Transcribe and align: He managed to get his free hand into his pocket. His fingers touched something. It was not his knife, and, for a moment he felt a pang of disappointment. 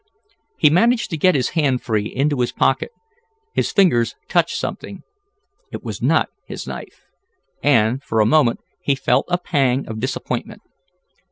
He 0.57 0.71
managed 0.71 1.11
to 1.11 1.15
get 1.15 1.35
his 1.35 1.49
free 1.51 1.61
hand 1.61 1.81
into 2.13 2.39
his 2.39 2.51
pocket. 2.51 2.89
His 3.53 3.71
fingers 3.71 4.15
touched 4.27 4.55
something. 4.57 5.03
It 5.71 5.83
was 5.83 6.01
not 6.01 6.29
his 6.47 6.65
knife, 6.65 7.03
and, 7.61 8.01
for 8.03 8.19
a 8.19 8.25
moment 8.25 8.61
he 8.81 8.95
felt 8.95 9.27
a 9.29 9.37
pang 9.37 9.87
of 9.87 9.99
disappointment. 9.99 10.63